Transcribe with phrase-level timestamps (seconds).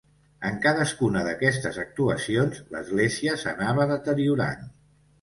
[0.47, 4.71] En cadascuna d'aquestes actuacions, l'església s'anava deteriorant.